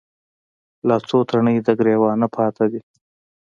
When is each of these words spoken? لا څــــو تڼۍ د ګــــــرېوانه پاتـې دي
لا 0.87 0.95
څــــو 1.07 1.17
تڼۍ 1.29 1.57
د 1.65 1.67
ګــــــرېوانه 1.79 2.27
پاتـې 2.35 2.65
دي 2.71 2.81